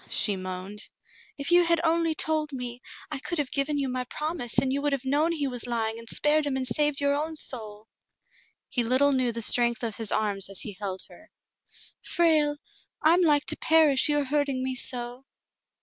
[0.09, 0.89] she moaned,
[1.37, 4.81] "if you had only told me, I could have given you my promise and you
[4.81, 7.87] would have known he was lying and spared him and saved your own soul."
[8.67, 11.29] He little knew the strength of his arms as he held her.
[12.01, 12.57] "Frale!
[13.03, 15.23] I am like to perish, you are hurting me so."